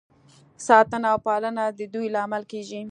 ساتنه 0.67 1.07
او 1.13 1.17
پالنه 1.25 1.63
د 1.77 1.79
ودې 1.81 2.03
لامل 2.15 2.43
کیږي. 2.51 2.79